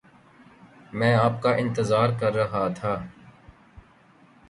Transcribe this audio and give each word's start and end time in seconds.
میں 0.93 1.13
آپ 1.15 1.41
کا 1.41 1.53
انتظار 1.55 2.09
کر 2.19 2.33
رہا 2.33 2.67
تھا۔ 2.67 3.01